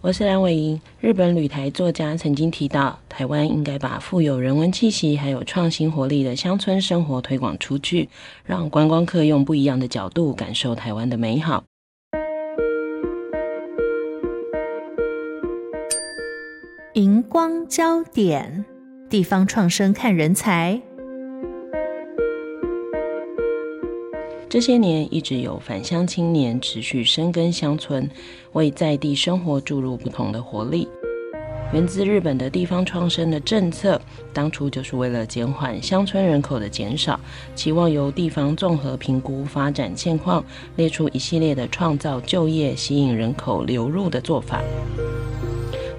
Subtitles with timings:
[0.00, 0.80] 我是梁伟莹。
[1.00, 8.08] 日本旅台作家曾经提到，台湾应该把富有人文气息还有创新活力的乡村生活推广出去，
[8.44, 11.64] 让观光客用不一样的角度感受台湾的美好。
[16.94, 18.64] 荧光焦点，
[19.10, 20.80] 地方创生看人才。
[24.50, 28.08] 这些年一直有返乡青年持续深耕乡村，
[28.52, 30.88] 为在地生活注入不同的活力。
[31.74, 34.00] 源自日本的地方创生的政策，
[34.32, 37.20] 当初就是为了减缓乡村人口的减少，
[37.54, 40.42] 期望由地方综合评估发展现况，
[40.76, 44.62] 列出一系列的创造就业、吸引人口流入的做法。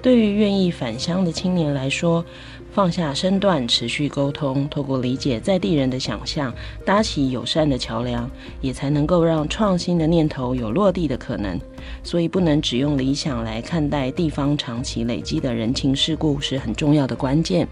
[0.02, 2.24] 对于愿意返乡的青年来说，
[2.72, 11.60] 放下身段，持续沟通，透过理解在地人的想象，搭起友善的桥梁，也才能够让创新的念头有落地的可能。
[12.02, 17.68] 所以，不能只用理想来看待地方长期累积的人情世故，是很重要的关键。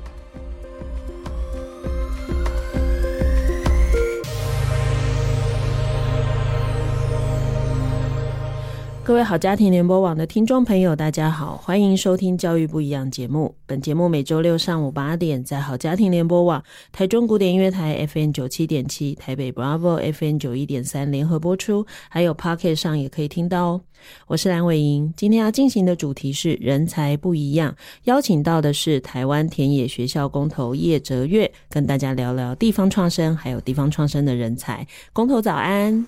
[9.08, 13.54] 各位好家庭联播网的听众朋友，大家好，欢迎收听《教育不一样》节目。
[13.64, 23.80] 本节目每周六上午八点在好家庭联播网、台中古典音乐台 FM 九七点七、台北 Bravo FM 九一点三联合播出，还有 Pocket 上也可以听到哦。
[24.26, 34.86] 我是蓝伟莹，今天要进行的主题是人才不一样，邀请到的是台湾田野学校工头叶哲岳，跟大家聊聊地方创生，还有地方创生的人才。
[35.14, 36.06] 工头早安，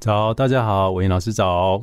[0.00, 1.80] 早，大家好，伟莹老师早。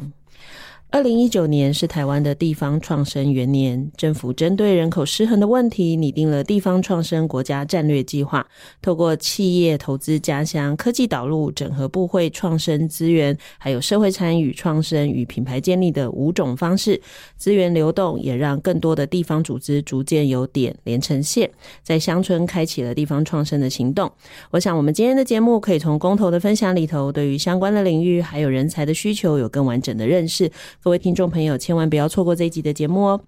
[0.94, 8.46] 二零一九年是台湾的地方创生元年，政府针对人口失衡的问题，拟定了地方创生国家战略计划，
[8.81, 17.02] 透过企业投资家乡、科技导入、整合部会创生资源，还有社会参与、创生与品牌建立的五种方式，
[17.38, 21.50] 资源流动也让更多的地方组织逐渐由点连成线，
[21.81, 24.12] 在乡村开启了地方创生的行动。
[24.50, 30.52] 我想，我们今天的节目可以从公投的分享里头，对于相关的领域还有人才的需求有更完整的认识。
[30.83, 33.21] 各位听众朋友，千万不要错过这一集的节目哦！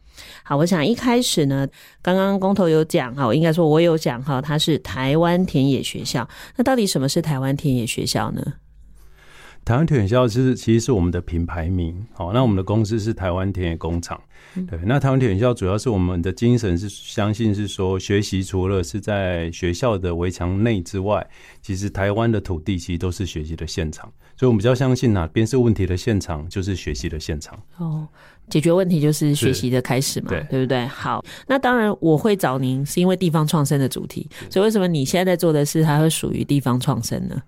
[0.43, 1.67] 好，我想一开始呢，
[2.01, 6.27] 刚刚工头有讲哈，我应该说我有讲哈，它是台湾田野学校。
[6.55, 8.41] 那到底什么是台湾田野学校呢？
[9.63, 12.03] 台湾田野学校是其实是我们的品牌名。
[12.13, 14.19] 好，那我们的公司是台湾田野工厂。
[14.55, 21.29] 对，那台湾田野学校主要是我们的精神是相信是说，学习除了是在学校的围墙内之外，
[21.61, 24.11] 其实台湾的土地其实都是学习的现场。
[24.43, 27.57] 所以，我们比较相信哪边是问题的现场，就是学习的现场。
[27.77, 28.05] 哦，
[28.49, 30.85] 解决问题就是学习的开始嘛，对，对不对？
[30.87, 34.29] 好，那当然我会找您，是因为地方创生的主题。
[34.49, 37.41] 所以，为什么你现在在做的事，它会属于地方创生呢？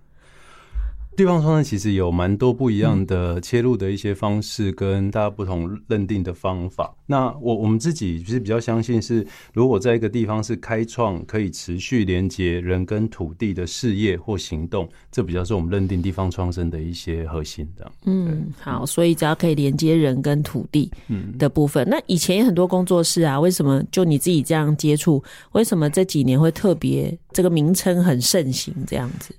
[1.16, 6.94] 地方创生其实有蛮多不一样的切入的一些方式，跟大家不同认定的方法。
[6.94, 17.90] 嗯、那我我们自己其实比较相信是，如果在一个地方是开创可以持续连接人跟土地的事业或行动，这比较是我们认定地方创生的一些核心的。
[18.06, 20.92] 嗯，好，所以只要可以连接人跟土地
[21.40, 25.24] 的部分，嗯、那以前有很多工作室啊，为什么就你自己这样接触？
[25.53, 29.34] 为什么这几年会特别这个名称很盛行这样子？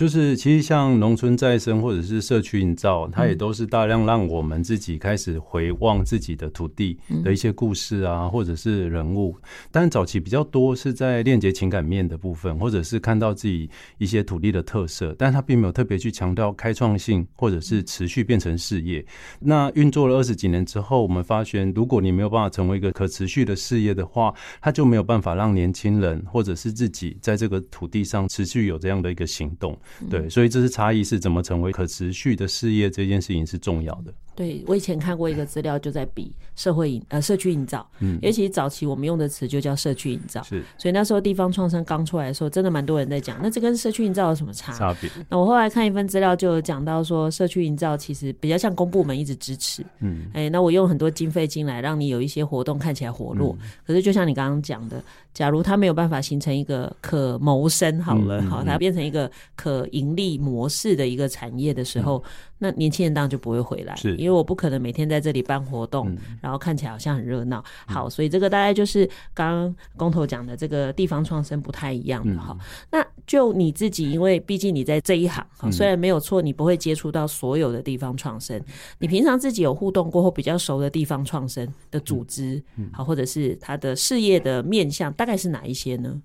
[0.00, 9.36] 就是其实像农村再生或者是社区营造，它也都是大量让我们自己开始回望自己的土地的一些故事啊，或者是人物。
[9.70, 13.68] 但早期比较多是在链接情感面的部分，或者是看到自己
[13.98, 19.04] 一些土地的特色，但它并没有特别去强调开创性或者是持续变成事业。
[19.38, 24.32] 那运作了二十几年之后，我们发现，如果你没有办法成为一个可持续的事业的话，
[24.62, 29.78] 它就没有办法让年轻人或者是自己在这个土地上持续有这样的一个行动。
[30.08, 34.12] 对，所以这是差异，是怎么成为可持续的事业，这件事情是重要的。
[34.40, 44.72] 对，我以前看过一个资料，就在比社会营呃社区营造，嗯，尤其早期我们用的词就叫社区营造，是，所以那时候地方创生刚出来的时候，真的蛮多人在讲，那这跟社区营造有什么差？
[44.72, 45.10] 差别？
[45.28, 55.04] 那我后来看一份资料，就有讲到说，社区营造其实比较像公部门一直支持，嗯，哎，那我用很多经费进来，让你有一些活动看起来活络，嗯、可是就像你刚刚讲的，
[55.34, 64.16] 假如它没有办法形成一个可谋生好了，嗯嗯、好，它变成一个可盈利模式的一个产业的时候，嗯、那年轻人当然就不会回来，是。
[64.16, 67.62] 因为为我不可能每天在这里办活动，嗯、然后看起来好像很热闹。
[67.86, 72.56] 好，所以这个大概就是刚刚工头讲的这个地方创生不太一样的哈。
[72.58, 78.60] 嗯、那就你自己，因为毕竟你在这一行，虽然没有错，你不会接触到所有的地方创生，
[78.98, 82.62] 你平常自己有互动过后比较熟的地方创生的组织，
[82.92, 86.20] 好，或者是他的事业的面向，大概是哪一些呢？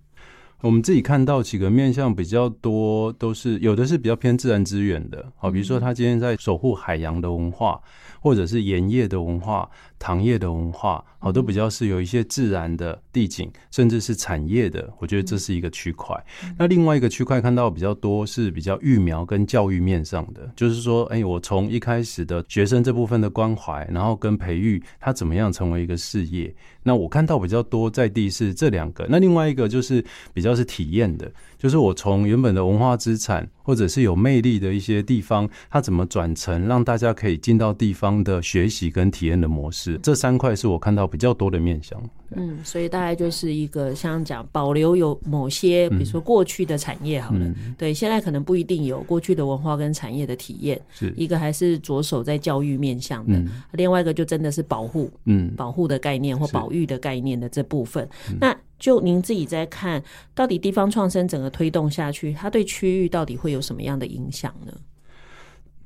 [0.61, 7.79] 我们自己看到几个面向比较多，都是有的是比较偏自然资源的，好，比如说他今天在守护海洋的文化，
[8.25, 9.69] 或者是盐业的文化。
[9.98, 14.88] 糖业的文化，好，都比较是有一些自然的地景，甚至是产业的。
[15.00, 16.16] 我觉得这是一个区块。
[16.60, 26.54] 那另外一个区块看到比较多是比较育苗跟教育面上的，就是说，哎，我从一开始的学生这部分的关怀，然后跟培育他怎么样成为一个事业。
[26.83, 29.07] 那我看到比较多在地是这两个。
[29.10, 40.00] 那另外一个就是比较是体验的，就是我从原本的文化资产或者是有魅力的一些地方，它怎么转成让大家可以进到地方的学习跟体验的模式。
[40.03, 42.01] 这三块是我看到比较多的面向。
[42.35, 50.79] 嗯，所以大概就是一个像讲保留有某些，比如说过去的产业好了，嗯、对，现在可能不一定有过去的文化跟产业的体验。
[50.91, 58.07] 是一个还是着手在教育面向的，嗯、另外一个就真的是保护，嗯，保护的概念或保育的概念的这部分。
[58.39, 64.74] 那就您自己在看到底地方创生整个推动下去，它对区域到底会有什么样的影响呢？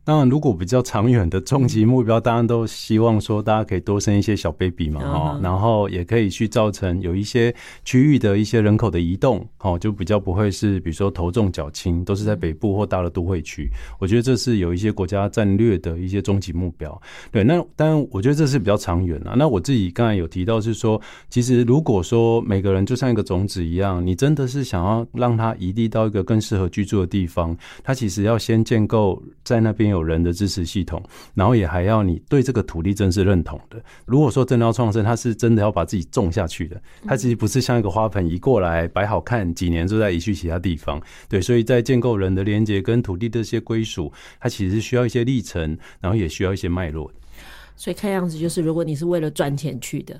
[0.03, 7.53] 当然，如果比较长远的终极目标，当然都希望说大家可以多生一些小 baby 嘛，哈，然后也可以去造成有一些
[7.85, 13.69] 区域的一些人口的移动，哦，就比较不会是比如说头重脚轻，都是在北部或大的都会区。
[13.99, 16.99] 我觉得这是有一些国家战略的一些终极目标。
[17.31, 19.35] 对，那当然我觉得这是比较长远啊。
[19.37, 20.99] 那我自己刚才有提到是说，
[21.29, 29.98] 其实如果说每个人就像一个种子一样，你真的是想要让它移地到一个更适合居住的地方，它其实要先建构在那边有。
[29.99, 31.03] 有人的支持系统，
[31.33, 33.81] 然后也还要你对这个土地真是认同的。
[34.05, 41.01] 如果说真的要创生，他是真的要把自己种下去的，他其实不是像一个花盆移过来摆好看，几年就再移去其他地方。
[41.27, 47.11] 对，所以在建构人的连接跟土地这些归属，它其实需要一些历程，然后也需要一些脉络。
[47.75, 50.19] 所以看样子就是，如果你是为了赚钱去的，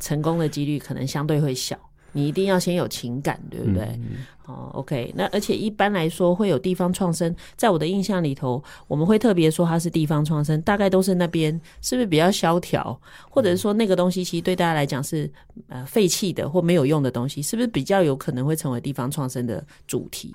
[0.00, 1.76] 成功的几率可能相对会小。
[2.12, 3.84] 你一定要先有情感，对不对？
[3.84, 5.12] 嗯、哦，OK。
[5.16, 12.98] 那而且一般来说会有地方创生，在我的印象里头，我们会特别说它是地方创生，大概都是那边是不是比较萧条，
[13.30, 15.30] 或者是说那个东西其实对大家来讲是
[15.68, 20.34] 呃废弃的或没有用的东西，是不是比较有可能会成为地方创生的主题？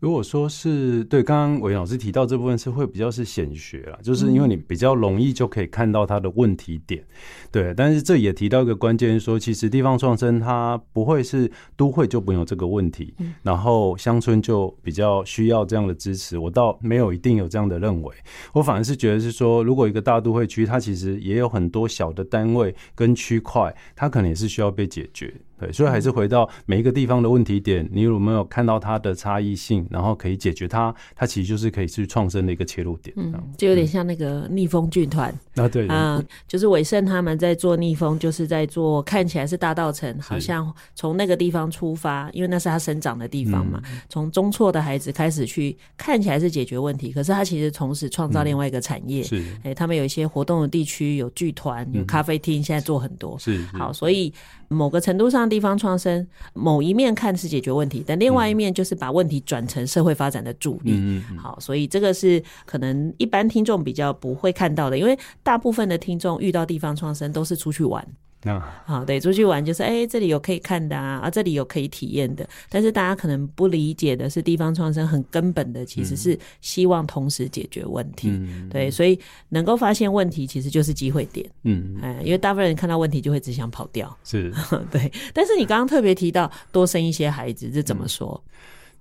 [0.00, 7.04] 如果说是对，刚刚伟老师提到这部分是会比较是显学啦，就是因为你比较容易就可以看到它的问题点，
[7.52, 7.74] 对。
[7.74, 16.38] 但是这也提到一个关键，说其实地方创生它不会是都会就没有这个问题，然后乡村就比较需要这样的支持。
[16.38, 18.14] 我倒没有一定有这样的认为，
[18.54, 25.34] 我反而是觉得是说，如果一个大都会区，它其实也有很多小的单位跟区块，它可能也是需要被解决。
[25.60, 33.14] 对，所以还是回到每一个地方的问题点，你有没有看到它的差异性，然后可以解决它，它其实就是可以去创生的一个切入点。
[33.18, 49.22] 嗯，就有点像那个逆风剧团 啊，对啊，就是伟盛他们在做逆风，就是在做看起来是大道城，好像从那个地方出发，因为那是他生长的地方嘛，从中辍的孩子开始去看起来是解决问题，可是他其实同时创造另外一个产业。
[49.22, 53.38] 是，哎，他们有一些活动的地区，有剧团，有咖啡厅，现在做很多。
[53.38, 54.32] 是，好，所以
[54.68, 55.49] 某个程度上。
[55.50, 60.92] 地方创生某一面看是解决问题，但另外一面就是把问题转成社会发展的助力。
[60.94, 68.06] 嗯，好，所以这个是可能一般听众比较不会看到的，因为大部分的听众遇到地方创生都是出去玩。
[68.44, 72.48] 啊，好，对，出去玩就是，哎、欸，这里有可以看的啊，啊，这里有可以体验的。
[72.70, 78.28] 但是大家可能不理解的是，地方创生很根本的，其实是希望同时解决问题。
[78.30, 79.18] 嗯、对，所以
[79.50, 81.46] 能够发现问题，其实就是机会点。
[81.64, 84.16] 嗯，哎，因为大部分人看到问题就会只想跑掉。
[84.24, 84.50] 是，
[84.90, 85.12] 对。
[85.34, 88.42] 但是你刚刚特别提到多生一些孩子，这怎么说？
[88.46, 88.50] 嗯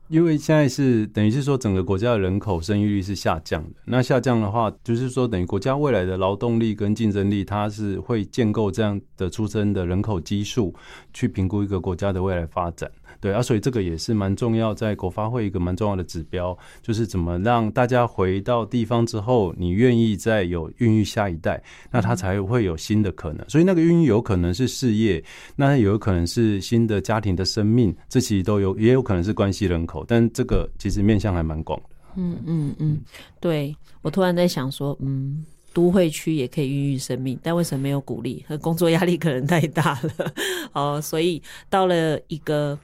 [0.10, 3.76] 因为现在是等于是说，整个国家的人口生育率是下降的。
[3.86, 10.74] 那下降的话，就是说等于国家未来的劳动力跟竞争力，它是会建构这样的出生的人口基数，
[11.14, 12.90] 去评估一个国家的未来发展。
[13.22, 21.62] 对啊，所以这个也是蛮重要，在国发会一个蛮重要的指标，就是怎么让大家回到地方之后，你愿意再有孕育下一代，
[21.92, 23.44] 那他才会有新的可能。
[23.50, 25.22] 所以那个孕育有可能是事业，
[25.58, 31.86] 那有可能是新的家庭的生命，这其实都有，也有可能是关系人口，但这个其实面向还蛮广的。
[32.16, 33.02] 嗯嗯嗯，
[33.42, 38.46] 对，我突然在想说，嗯，都会区也可以孕育生命，但为什么没有鼓励？
[38.48, 40.34] 和工作压力可能太大了。
[40.72, 42.80] 哦，所以到了一个。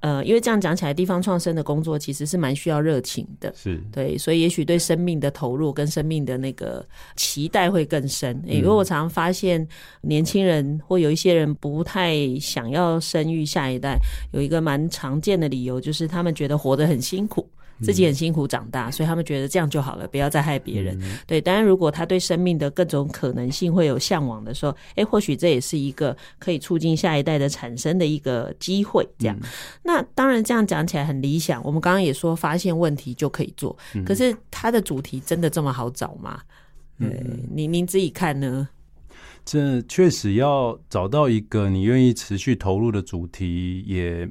[0.00, 6.84] 呃，因为这样讲起来，地方创生的工作其实是蛮需要热情的，是对，所以也许对生命的投入跟生命的那个
[7.16, 8.42] 期待会更深。
[8.46, 9.66] 因为我常常发现
[10.00, 13.98] 年轻人或有一些人不太想要生育下一代，
[14.32, 17.46] 有一个蛮常见的理由就是他们觉得活得很辛苦。
[17.82, 20.98] 自己很辛苦长大，所以他们觉得这样就好了，不要再害别人。
[21.02, 29.08] 嗯、对，当然如果他对生命的各种可能性会有向往的时候，哎，或许这也是一个可以促进下一代的产生的一个机会。
[29.18, 29.48] 这样，嗯、
[29.82, 31.62] 那当然这样讲起来很理想。
[31.64, 36.40] 我们刚刚也说发现问题就可以做，嗯、可是它的主题真的这么好找吗？
[36.98, 38.68] 对，您您自己看呢？
[39.44, 44.28] 这确实要找到一个你愿意持续投入的主题也。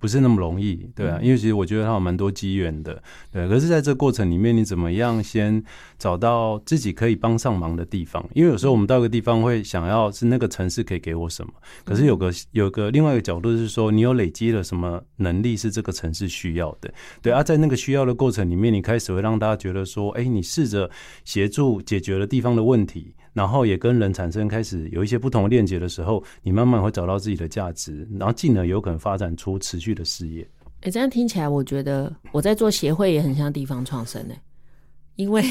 [0.00, 3.46] 不是那么容易，对啊，因为其实我觉得它有蛮多机缘的，对。
[3.46, 5.62] 可是在这个过程里面，你怎么样先
[5.98, 8.26] 找到自己可以帮上忙的地方？
[8.32, 11.52] 因为有时候我们到一个地方会想要是那个城市可以给我什么，
[11.84, 16.90] 可是有个有个另外一个角度是说，你有累积了什么能力是这个城市需要的，
[17.20, 20.90] 对啊，在那个需要的过程里面，你开始会让大家觉得说，哎，你试着
[21.26, 23.14] 协助解决了地方的问题。
[23.32, 30.46] 然后也跟人产生开始有一些不同的链接的时候，你慢慢会找到自己的价值，然后进而有可能发展出持续的事业。
[30.80, 34.42] 哎，这样听起来，我觉得我在做协会也很像地方创生哎，
[35.16, 35.44] 因为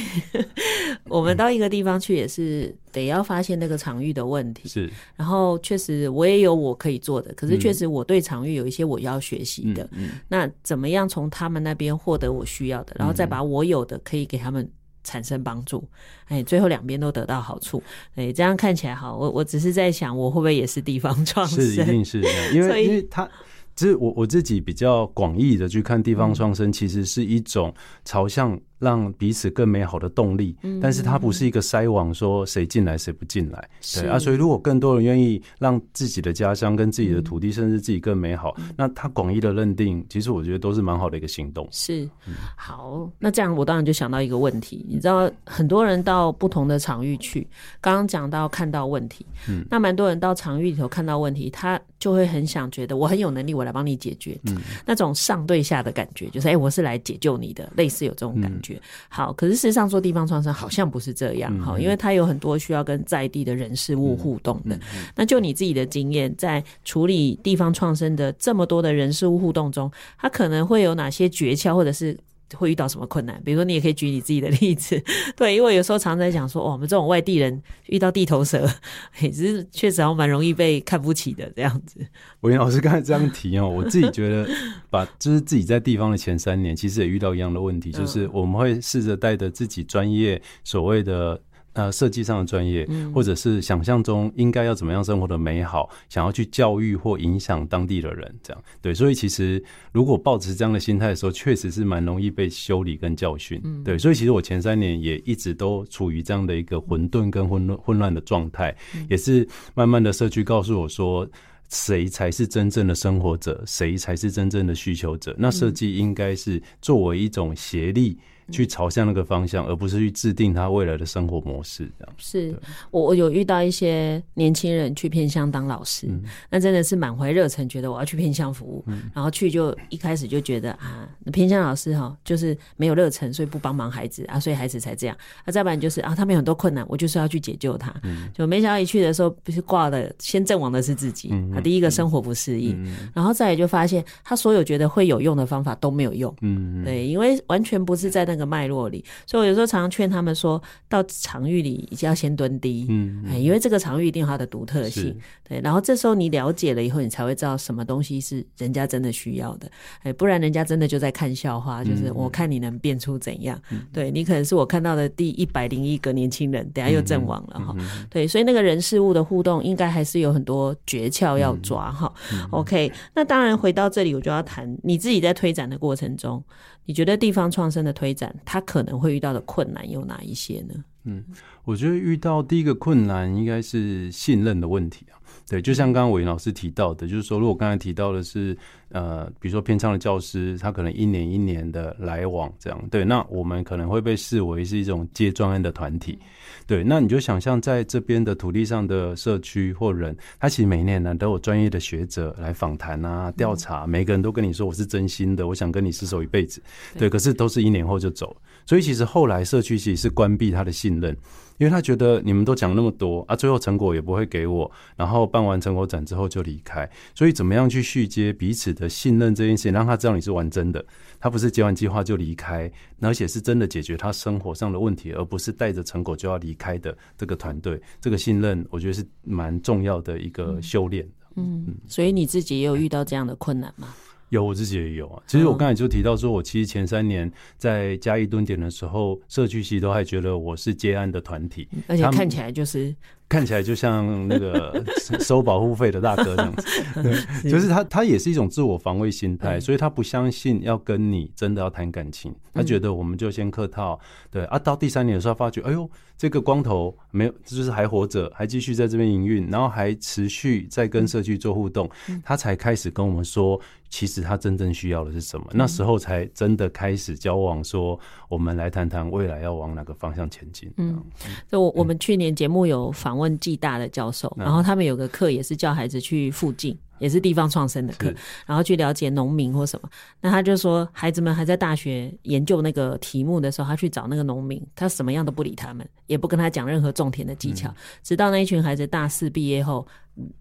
[1.06, 4.92] 我们到一个地方去也是得要发现那个场域的问题，是。
[5.16, 9.88] 然后确实我也有我可以做的，可是确实我对场域有一些我要学习的。
[9.92, 14.70] 嗯，那怎么样从他们那边获得我需要的，然后再把我有的可以给他们。
[15.10, 15.84] 产生帮助，
[16.28, 17.82] 哎，最后两边都得到好处，
[18.14, 19.18] 哎，这样看起来好。
[19.18, 21.60] 我我只是在想，我会不会也是地方创生？
[21.66, 23.28] 是，一定是这样，因为 因为他。
[23.76, 27.74] 其实我我自己比较广义的去看地方创生，其实是一种
[28.04, 30.56] 朝向让彼此更美好的动力。
[30.64, 33.70] 嗯，但是它不是一个筛网，说谁进来谁不进来。
[33.82, 41.68] 是对啊，所以如果更多人愿意让自己的家乡跟自己的土地，甚至自己更美好，嗯，那他广义的认定，其实我觉得都是蛮好的一个行动。
[41.72, 42.10] 是，
[42.56, 47.48] 好，那这样我当然就想到一个问题，你知道很多人到不同的场域去，
[47.82, 58.69] 刚刚讲到看到问题，嗯，那蛮多人到场域里头看到问题，他就会很想觉得我很有能力，我来帮你解决，嗯，那种上对下的感觉，就是哎、欸，我是来解救你的，类似有这种感觉。
[58.76, 64.80] 嗯、好，可是事实上做地方创生好像不是这样，好、嗯，因为它有很多需要跟在地的人事物互动的。
[65.16, 72.18] 那就你自己的经验，在处理地方创生的这么多的人事物互动中，它可能会有哪些诀窍，或者是？
[72.56, 73.42] 会遇到什么困难？
[73.44, 75.02] 比如说，你也可以举你自己的例子，
[75.36, 78.68] 对，因为有时候常常在讲说，哦，我们这种外地人遇到地头蛇，
[79.22, 82.00] 也是确实还蛮容易被看不起的这样子。
[82.42, 84.50] 伟老师刚才这样提哦，我自己觉得，
[84.90, 91.42] 把就是自己在地方的前三年，其实也遇到一样的问题， 就是我们会试着带着自己专业所谓的。
[91.80, 98.94] 呃，设计上的专业，或者是想象中应该要怎么样生活的美好，想要去教育或影响当地的人，这样对。
[98.94, 103.64] 所以其实如果抱持这样的心态的时候，确实是蛮容易被修理跟教训。
[103.82, 108.76] 对，所以其实我前三年也一直都处于这样的一个混沌跟混乱混乱的状态，
[109.10, 111.26] 也是慢慢的社区告诉我说，
[111.70, 115.34] 谁才是真正的生活者，谁才是真正的需求者。
[115.40, 118.18] 那设计应该是作为一种协力。
[118.52, 121.90] 去朝向那个方向，而不是去制定他未来的生活模式。
[121.98, 122.54] 这样是
[122.92, 135.16] 我我有遇到一些年轻人去偏乡当老师，嗯、那真的是满怀热忱，觉得我要去偏乡服务，嗯、然后去就一开始就觉得啊，偏乡老师哈，就是没有热忱，所以不帮忙孩子啊，所以孩子才这样。
[135.46, 137.94] 那、啊、再不然就是啊，他们有很多困难，我就是要去解救他。
[138.04, 141.30] 嗯、就没想到一去的时候，不是挂的先阵亡的是自己。
[141.52, 142.78] 他、啊、第一个生活不适应，
[143.14, 146.34] 然后再也就发现他所有觉得会有用的方法都没有用。
[146.42, 155.16] 嗯，对，因为完全不是在那个脉络里，所以我有时候常常劝他们说，到场域里一定要先蹲低，嗯，哎，因为这个场域一定有它的独特性，
[155.48, 155.60] 对。
[155.62, 159.70] 然后这时候你了解了以后，你才会知道什么东西是人家真的需要的，
[160.04, 167.76] 哎，不然人家真的就在看笑话，就是我看你能变出怎样，嗯、对你可能是我看到的第一百零一个年轻人，等下又阵亡了哈，
[168.10, 172.14] 对，所以那个人事物的互动应该还是有很多诀窍要抓哈。
[172.52, 176.44] OK，那当然回到这里，我就要谈你自己在推展的过程中。
[176.90, 180.74] 你觉得地方创生的推展，它可能会遇到的困难有哪一些呢？
[181.04, 181.24] 嗯，
[181.64, 185.19] 我觉得遇到第一个困难应该是信任的问题啊。
[185.50, 188.56] 对，就像刚刚伟老师提到的，就是说，如果刚才提到的是，
[188.90, 196.20] 呃，比如说偏乡的教师，他可能一年一年的来往这样，对，那我们可能会被视为是一种接专案的团体。
[196.68, 206.62] 对，那你就想象在这边的土地上的社区或人，他其实每年呢都有专业的学者来访谈啊、调查，每个人都跟你说我是真心的，我想跟你厮守一辈子。
[206.98, 208.36] 对，可是都是一年后就走，
[208.70, 211.18] 所以其实后来社区其实是关闭他的信任。
[211.58, 220.86] 因为他觉得你们都讲那么多啊，最后成果也不会给我，然后办完成果展之后就离开，所以怎么样去续接彼此的信任这件事情，让他知道你是玩真的，
[221.20, 222.72] 他不是接完计划就离开，
[223.02, 227.82] 而且是真的解决他生活上的问题，而不是带着成果就要离开的这个团队。
[228.00, 231.06] 这个信任，我觉得是蛮重要的一个修炼。
[231.36, 233.90] 嗯，嗯，所以你自己也有遇到这样的困难吗？
[234.30, 235.22] 有，我自己也有啊。
[235.28, 242.96] 其实我刚才就提到说，我其实前三年在嘉义蹲点的时候，社区系都还觉得我是接案的团体，而且看起来就是。
[243.30, 244.84] 看起来就像那个
[245.22, 246.68] 收保护费的大哥这样子，
[247.04, 254.00] 对，就是他，他也是一种自我防卫心态，所以他不相信要跟你真的要谈感情，他觉得我们就先客套，
[254.32, 261.88] 对啊，到第三年的时候发觉，哎呦，这个光头没有，就是还活着，还继续在这边营运，然后还持续在跟社区做互动，
[262.24, 270.72] 他才开始跟我们说，其实他真正需要的是什么，那时候才真的开始交往，说我们来谈谈未来要往哪个方向前进。
[270.78, 271.00] 嗯，
[271.48, 273.19] 就我我们去年节目有访。
[273.20, 278.14] 问暨大的教授，然后他们有个课也是叫孩子去附近，也是地方创生的课，
[278.46, 279.90] 然后去了解农民或什么。
[280.22, 287.70] 那他就说，孩子们还在大学研究那个题目的时候，他去找那个农民，他什么样都不理他们，也不跟他讲任何种田的技巧。
[288.02, 289.86] 直到那一群孩子大四毕业后，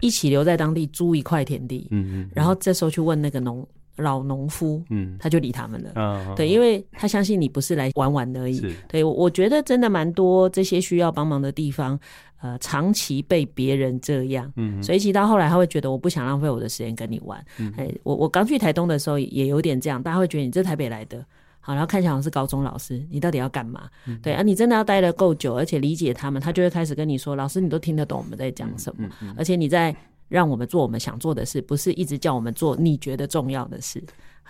[0.01, 3.67] 一起留在当地租一块田地，嗯嗯，然后这时候去问那个农。
[3.99, 11.99] 老农夫，嗯，他就理他们了，嗯，对，因为他相信你不是来玩玩而已，对，我觉得真的蛮多这些需要帮忙的地方，
[12.41, 17.45] 呃，长期被别人这样，嗯，所以其实到后来他会觉得我不想浪费我的时间跟你玩，
[17.77, 21.25] 哎，我我刚去台东的时候也有点这样，大家会觉得你这台北来的，
[21.61, 23.89] 好，然后看起来好像是高中老师，你到底要干嘛？
[24.23, 29.95] 对啊，你真的要待得够久，而且理解他们，他就会开始跟你说，老师你都听得懂我们在讲什么，而且你在。
[30.29, 34.03] 让我们做我们想做的事，不是一直叫我们做你觉得重要的事。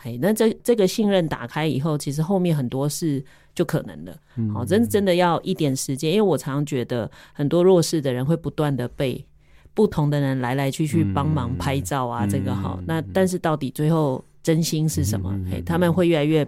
[0.03, 4.17] 哎，那这这个信任打开以后，其实后面很多事就可能了。
[4.53, 9.25] 好，真真的要一点时间，因为我常常觉得很多弱势的人会不断的被
[9.75, 12.81] 不同的人来来去去帮忙拍照啊，这个好。
[12.87, 15.33] 那但是到底最后真心是什么？
[15.53, 16.47] 哎，他们会越来越。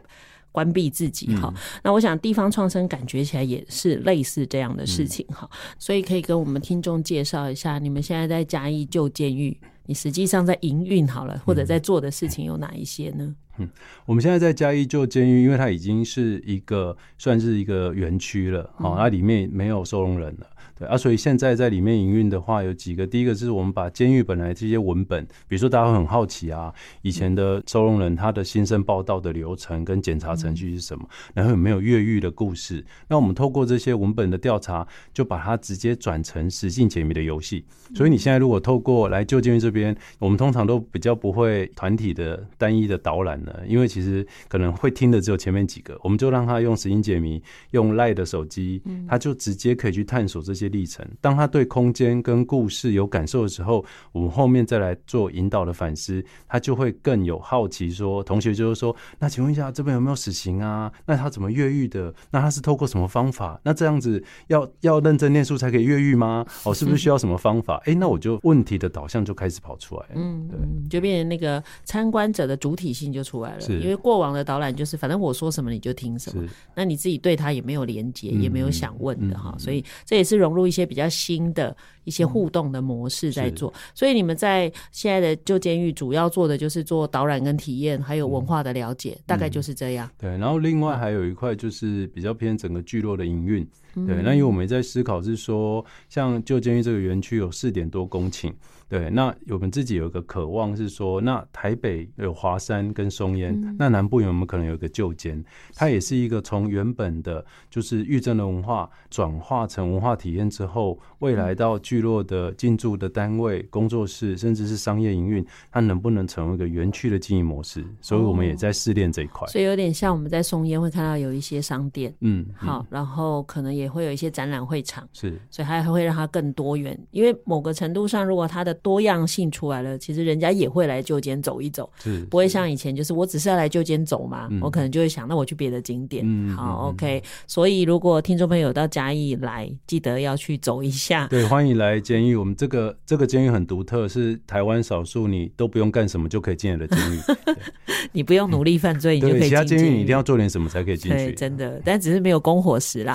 [0.53, 1.53] 关闭自己哈，
[1.83, 13.35] 那我想地方创生感觉起来也是类似这样的事情哈，所以可以跟我们听众介绍一下，你们现在在嘉义旧监狱，你实际上在营运好了，或者在做的事情有哪一些呢？
[13.59, 13.69] 嗯，
[14.07, 20.47] 我们现在在嘉义旧监狱，因为它已经是一个算是一个园区了，好，它里面没有收容人了。
[20.81, 23.07] 对啊，所以现在在里面营运的话，有几个。
[23.07, 32.83] 第一个就是我们把监狱本来这些文本，比如说大家会很好奇啊，以前的收容人他的新生报道的流程跟检查程序是什么，然后有没有越狱的故事。
[33.09, 37.63] 那我们透过这些文本的调查，就把它直接转成实境解谜的游戏。
[37.95, 50.70] 所以你现在如果透过来旧监狱这边，我们通常都比较不会团体的单一的导览了，因为其实可能会听的只有前面几个，我们就让他用实境解谜，用 LINE 的手机，他就直接可以去探索这些。
[50.71, 57.91] 历程，当他对空间跟故事有感受的时候，我们后面再来做引导的反思，他就会更有好奇。
[57.91, 60.91] 说，同学就是说，那请问一下，这边有没有死刑啊？
[61.05, 62.15] 那他怎么越狱的？
[62.31, 63.61] 那他是透过什么方法？
[63.65, 66.47] 那这样子要要认真念书才可以越狱吗？
[66.65, 67.77] 哦，是不是需要什么方法？
[67.79, 73.61] 哎、欸，那我就问题的导向就开始跑出来了，嗯，对，就变成那个参观者的主体性就出来了。
[73.61, 80.60] 是，因为过往的导览就是反正我说什么你就听什么，那你自己对他也没有连结，也没有想问的哈、所以这也是融入。
[80.67, 90.11] 一些比较新的一些互动的模式在做，所以你们在现在的旧监狱主要做的就是做导览跟体验，还有文化的了解，大概就是这样。
[90.19, 93.67] 对，然后另外还有一块就是比较偏整个聚落的营运。
[93.95, 98.53] 对，那因为我们在思考是说，像旧监狱这个园区有四点多公顷。
[98.89, 105.45] 对，那我们自己有一个渴望是说，那台北有华山跟松烟，嗯，那南部有没有可能有一个旧监？
[105.77, 117.85] 它也是一个从原本的，就是狱政的文化转化成文化体验之后，未来到聚落的进驻的单位、工作室，甚至是商业营运，它能不能成为一个园区的经营模式？
[118.01, 119.47] 所以我们也在试炼这一块。
[119.47, 136.25] 所以有点像我们在松烟会看到有一些商店，嗯，好，然后可能也会有一些展览会场，是，所以它还会让它更多元，因为某个程度上，如果它的多样性出来了，其实人家也会来旧监走一走，是不会像以前，就是我只是要来旧监走嘛，我可能就会想，那我去别的景点。
[136.27, 137.23] 嗯、好，OK。
[137.47, 141.27] 所以如果听众朋友到嘉义来，记得要去走一下。
[141.29, 142.37] 对，欢迎来监狱。
[142.37, 147.19] 我们这个这个监狱很独特，是台湾少数你都不用干什么就可以进来的监狱。
[148.13, 149.49] 你不用努力犯罪，你就可以进。
[149.49, 151.17] 其他监狱你一定要做点什么才可以进去。
[151.17, 153.15] 对，真的，但只是没有供伙食啦。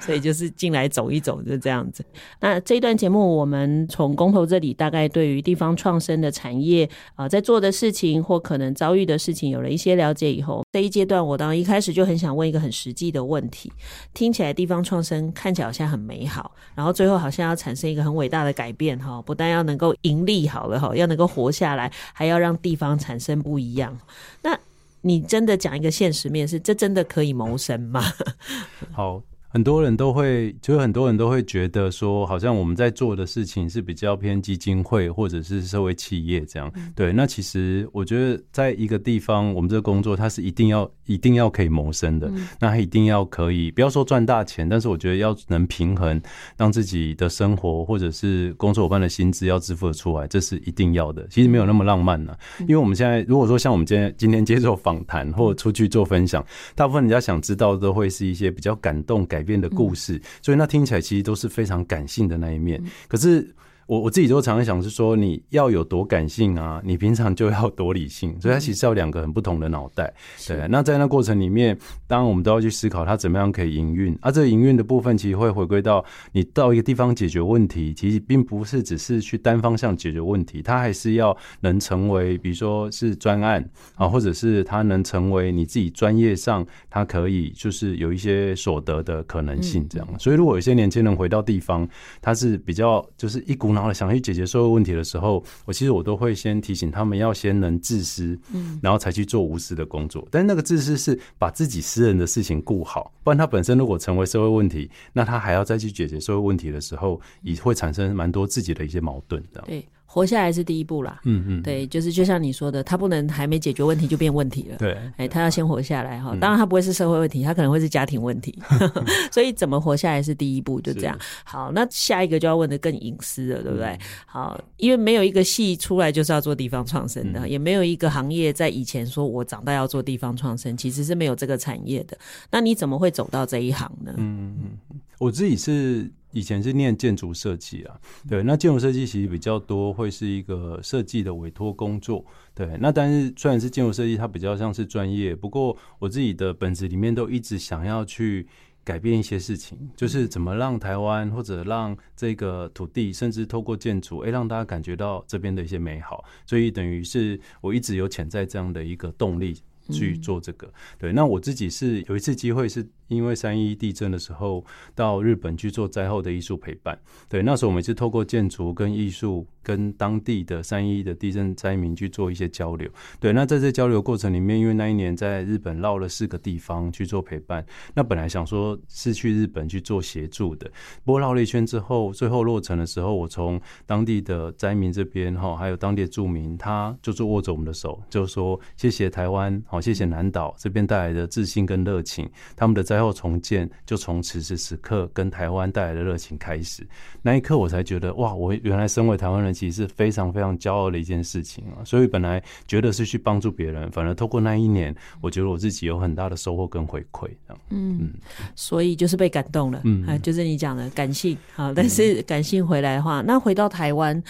[0.00, 2.04] 所以就是进来走一走，就这样子。
[2.40, 13.72] 那这一段节目，我们从公投这里大概对于地方创生的产业啊、在做的事情或可能遭遇的事情有了一些了解以后，这一阶段我当然一开始就很想问一个很实际的问题，
[14.12, 23.96] 听起来地方创生看起来好像很美好，然后最后好像要产生一个很伟大的改变哈，不但要能够盈利好了哈，要能够活下来，还要让地方产生不一样。
[24.42, 24.58] 那
[25.02, 28.02] 你真的讲一个现实面是，这真的可以谋生吗？
[28.92, 29.22] 好。
[29.54, 36.68] 很多人都会，就是很多人都会觉得说，好像我们在做的事情是比较偏基金会或者是社会企业这样。
[36.96, 42.28] 对，那其实我觉得，在一个地方，我们这个工作它是一定要、一定要可以谋生的。
[42.58, 46.20] 那它一定要可以，不要说赚大钱，但是我觉得要能平衡，
[46.56, 51.24] 让自己的生活或者是工作伙伴的薪资要支付得出来，这是一定要的。
[51.28, 59.43] 其实没有那么浪漫呢，因为我们现在如果说像我们今天今天接受访谈或者出去做分享，大部分人家想知道的都会是一些比较感动改。
[59.44, 63.48] 边的故事，所以那听起来其实都是非常感性的那一面，可是。
[63.86, 70.10] 我我自己都常常想是说，你要有多感性啊，你平常就要多理性，所以它其实要两个很不同的脑袋。
[70.46, 74.16] 对，那在那过程里面，当然我们都要去思考它怎么样可以营运。
[74.22, 90.08] 啊，这个营运的部分其实会回归到你到一个地方解决问题，其实并不是只是去单方向解决问题，它还是要能成为，比如说是专案啊，或者是它能成为你自己专业上，它可以就是有一些所得的可能性这样。
[90.18, 91.86] 所以如果有些年轻人回到地方，
[92.22, 93.73] 他是比较就是一股。
[93.74, 100.26] 然后想去解决社会问题的时候，我其实我都会先提醒他们要先能自私，嗯，然后才去做无私的工作。
[100.30, 109.62] 但是那个自私是把自己私人的事情顾好，不然他本身如果成为社会问题，那他还要再去解决社会问题的时候，也会产生蛮多自己的一些矛盾的。
[109.66, 109.84] 对。
[110.14, 116.36] 活下来是第一步啦，嗯嗯，对，就是就像你说的，他不能还没解决问题就变问题了，对，哎、欸，他要先活下来哈。
[116.40, 121.18] 当然，他不会是社会问题，他可能会是家庭问题，嗯、 所以怎么活下来是第一步，就这样。
[121.42, 123.88] 好，那下一个就要问的更隐私了，对不对？
[123.88, 132.16] 嗯、好，因为没有一个戏出来就是要做地方创生的，嗯、也没有一个行业在以前说我长大要做地方创生，其实是没有这个产业的。
[132.52, 134.14] 那你怎么会走到这一行呢？
[134.16, 136.10] 嗯嗯，我自己是。
[136.36, 137.96] 以前是念建筑设计啊，
[138.28, 148.48] 对，那建筑设计其实比较多会是一个设计的委托工作，对，那但是虽然是建筑设计，它比较像是专业，不过我自己的本子里面都一直想要去
[148.82, 159.56] 改变一些事情，就是怎么让台湾或者让这个土地，甚至透过建筑，哎，让大家感觉到这边的一些美好，所以等于是我一直有潜在这样的一个动力
[159.92, 162.84] 去做这个，对，那我自己是有一次机会是。
[163.14, 166.98] 因为三一地震的时候，到日本去做灾后的艺术陪伴。
[167.28, 172.90] 对，那时候我们是透过建筑跟艺术，跟当地的三一的地震灾民去做一些交流。
[173.20, 177.64] 对，那在这交流过程里面，因为那一年在日本绕了四个地方去做陪伴。
[177.94, 180.70] 那本来想说是去日本去做协助的，
[181.04, 196.86] 不过绕了一圈之后，最后落成的时候，我从当地的灾民这边哈，还有当地的住民，他就是握着我们的手，就说谢谢台湾，好谢谢南岛这边带来的自信跟热情，他们的灾后重建就从此时此刻跟台湾带来的热情开始，
[197.22, 201.84] 那一刻我才觉得哇，我原来身为台湾人其实是非常非常骄傲的一件事情啊！
[201.84, 207.28] 所以本来觉得是去帮助别人，反而透过那一年，我觉得我自己有很大的收获跟回馈。
[207.70, 208.14] 嗯嗯，
[208.56, 214.20] 所以就是被感动了，嗯，就是你讲的感性好，但是感性回来的话，那回到台湾，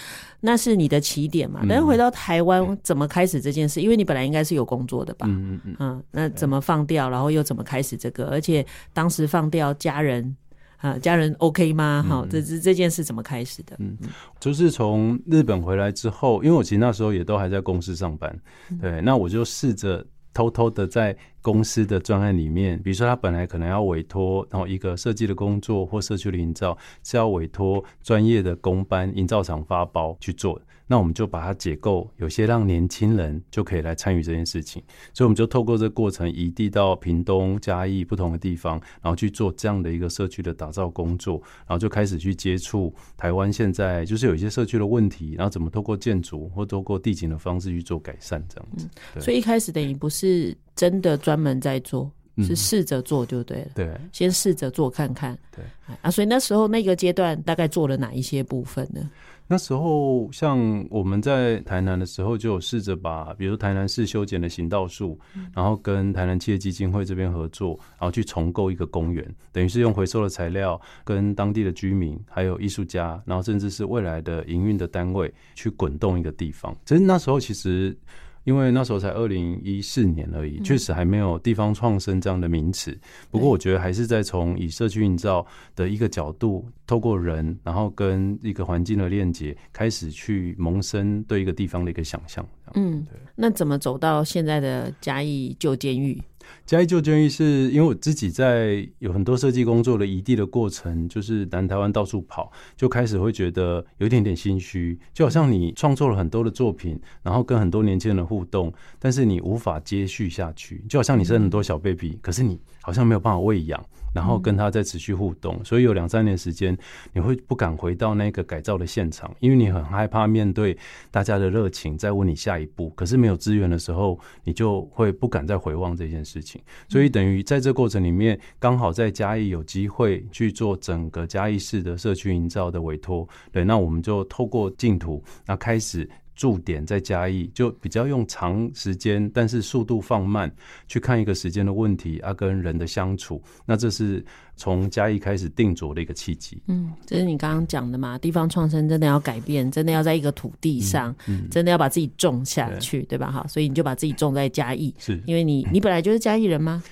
[0.40, 1.60] 那是你的起点嘛？
[1.68, 3.80] 但是回到台湾怎么开始这件事？
[3.80, 5.26] 因为你本来应该是有工作的吧？
[5.28, 8.26] 嗯嗯嗯，那怎么放掉，然后又怎么开始这个？
[8.26, 8.53] 而且
[8.92, 10.36] 当时放掉家人
[10.76, 12.04] 啊，家人 OK 吗？
[12.06, 13.74] 好，这这这件事怎么开始的？
[13.78, 13.96] 嗯，
[14.38, 18.38] 就是从日本回来之后，因为我其实那时候也都还在公司上班，
[18.80, 30.60] 对，那我就试着偷偷的在公司的专案里面，比如说他本来可能要委托，然后一个设计的工作或社区的营造是要委托专业的工班营造厂发包去做。
[30.86, 48.88] 那我们就把它解构，有些让年轻人就可以来参与这件事情，所以我们就透过这个过程移地到屏东、嘉义不同的地方，然后去做这样的一个社区的打造工作，然后就开始去接触台湾现在就是有一些社区的问题，然后怎么透过建筑或透过地景的方式去做改善，这样子。
[49.14, 53.68] 嗯，所以一开始等于不是真的专门在做，是试着做就对了。
[53.74, 55.38] 对，先试着做看看。
[55.50, 55.64] 对
[56.02, 59.10] 啊，所以那时候那个阶段大概做了哪一些部分呢？
[59.46, 65.18] 那时候，像我们在台南的时候，就有试着把，比如台南市修剪的行道树，
[65.54, 76.74] 然后跟台南企业基金会这边合作，然后去重构一个公园，等于是用回收的材料，跟当地的居民，还有艺术家，然后甚至是未来的营运的单位，去滚动一个地方。
[76.86, 77.96] 其实那时候其实。
[78.44, 82.96] 因为那时候才二零一四年而已，确实还没有地方创生这样的名词。
[83.30, 92.46] 不过我觉得还是在从以社区营造的一个角度，透过人，然后跟一个环境的链接，开始去萌生对一个地方的一个想象。
[92.74, 93.18] 嗯，对。
[93.34, 96.20] 那怎么走到现在的嘉义旧监狱？
[96.66, 113.84] 嘉义旧监狱是因为我自己在有很多设计工作的移地的过程，就是南台湾到处跑，就开始会觉得有一点点心虚，就好像你创作了很多的作品，然后跟很多年轻人互动，但是你无法接续下去，就好像你生很多小 baby，可是你好像没有办法喂养。
[114.14, 116.74] 然后跟他再持续互动，所以有两三年时间，
[117.12, 120.74] 你会不敢回到那个改造的现场，因为你很害怕面对
[121.10, 122.88] 大家的热情，再问你下一步。
[122.90, 126.62] 可是没有资源的时候，你就会不敢再回望这件事情。
[126.88, 136.08] 所以等于在这过程里面，刚好在嘉义有机会去做整个嘉义市的社区营造的委托，对，那我们就透过净土，那开始。
[136.34, 140.52] 驻点在嘉义，就比较用长时间，但是速度放慢
[140.88, 144.24] 去看一个时间的问题啊，跟人的相处，那这是
[144.56, 146.60] 从嘉义开始定着的一个契机。
[146.66, 148.18] 嗯，这是你刚刚讲的嘛？
[148.18, 153.30] 地方创生真的要改变，真的要在一个土地上，嗯嗯、真的要把自己种下去，对，对吧？
[153.30, 156.82] 哈，所以你就把自己种在嘉义，是因为你你本来就是嘉义人吗？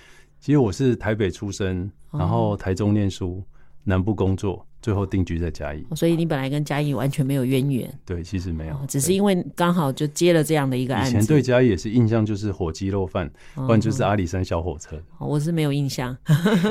[0.40, 3.44] 其实我是台北出生，然后台中念书，哦、
[3.84, 4.64] 南部工作。
[4.82, 7.98] 最后定居在嘉义，所以你本来跟嘉义完全没有渊源。
[8.04, 11.10] 对，其实没有，只是因为刚好就接了这样的一个案子。
[11.10, 15.00] 以前对嘉义也是印象就是火鸡肉饭，不然就是阿里山小火车。
[15.18, 16.16] 我是没有印象，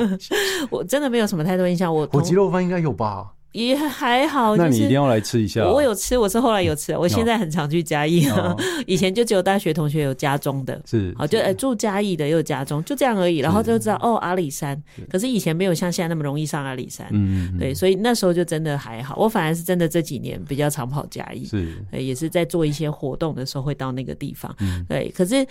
[0.70, 1.92] 我真的没有什么太多印象。
[1.92, 3.32] 我火鸡肉饭应该有吧？
[3.52, 5.64] 也还好，那你一定要来吃一下。
[5.66, 6.96] 我有吃，我是后来有吃。
[6.96, 8.26] 我现在很常去嘉义，
[8.86, 13.38] 以前就只有大学同学有家中的，是好就哎住嘉义的又家中，就这样而已。
[13.38, 19.14] 然后就知道哦阿里山，可是以前没有像现在那么容易上阿里山，嗯，对，所以那时候就真的还好。
[19.16, 24.54] 我反而是真的这几年比较常跑嘉义，是，也是在做一些活动的时候会到那个地方，
[24.88, 25.10] 对。
[25.10, 25.46] 可是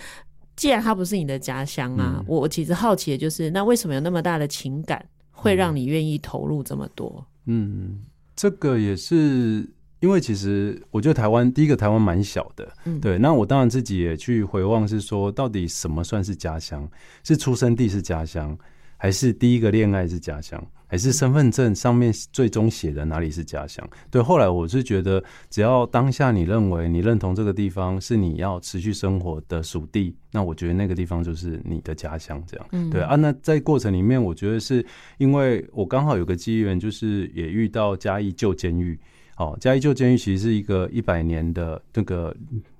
[0.56, 7.24] 既然它不是你的家乡啊，我我其实好奇的就是，那为什么有那么大的情感会让你愿意投入这么多？
[7.46, 8.00] 嗯，
[8.36, 9.68] 这个也是
[10.00, 13.18] 因为其实我觉得台湾第一个台湾蛮小的，嗯，对。
[13.18, 16.88] 那我当然自己也去回望，是说到底什么算是家乡？
[17.22, 18.56] 是出生地是家乡，
[18.96, 20.64] 还是第一个恋爱是家乡？
[20.92, 23.82] 还是身份证上面最终写的哪里是家乡？
[24.10, 32.44] 对，后来我是觉得，只要当下你认为你认同这个地方是你要持续生活的属地，那我觉得那个地方就是你的家乡。
[32.46, 33.16] 这样，嗯，对啊。
[33.16, 34.84] 那在过程里面，我觉得是
[35.16, 39.00] 因为我刚好有个机缘，就是也遇到嘉义旧监狱。
[39.38, 42.36] 哦，嘉义旧监狱其实是一个一百年的这个。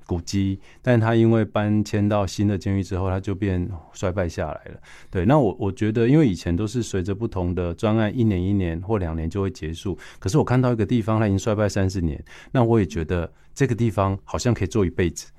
[0.07, 4.81] 古迹，但他因为搬迁到新的监狱之后，他就变衰败下来了。
[5.11, 9.99] 对，那我我觉得，因为以前都是随着不同的专案，一年一年或两年就会结束。
[10.19, 15.31] 可是我看到一个地方，它已经衰败三十年，那我也觉得这个地方好像可以做一辈子。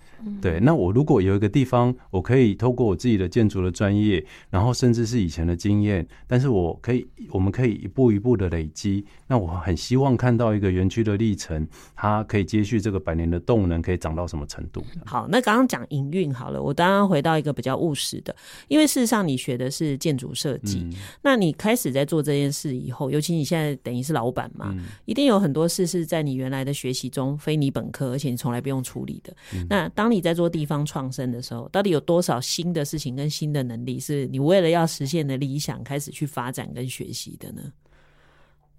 [0.41, 9.05] 对，那我如果有一个地方，我可以透过我自己的建筑的专业，然后甚至是以前的经验，但是我可以，我们可以一步一步的累积。
[9.27, 14.83] 那我很希望看到一个园区的历程，它可以接续这个百年的动能，可以长到什么程度？
[15.05, 18.35] 好，那刚刚讲营运好了，我当然回到一个比较务实的，
[18.67, 29.33] 因为事实上你学的是建筑设计，嗯、那你开始在做这件事以后，尤其你现在等于是老板嘛，嗯、一定有很多事是在你原来的学习中非你本科，而且你从来不用处理的。
[29.55, 37.61] 嗯、那当你在做地方创生的时候，到底有多少新的事情跟新的能力，是你为了要实现的理想开始去发展跟学习的呢？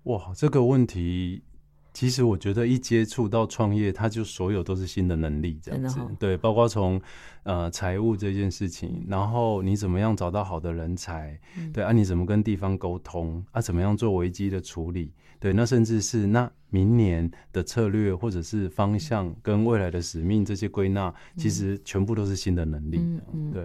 [0.04, 1.42] 哇，这个问题，
[1.92, 5.98] 其实我觉得一接触到创业，它就所有都是新的能力，这样子。
[6.18, 7.00] 对，包括从
[7.44, 15.12] 呃财务这件事情，然后你怎么样找到好的人才，嗯、对啊，你怎么跟地方沟通啊，怎么样做危机的处理。
[15.44, 22.96] 对，那甚至是那明年的策略或者是方向跟未来的使命这些归纳，其实全部都是新的能力。
[23.30, 23.62] 嗯，对。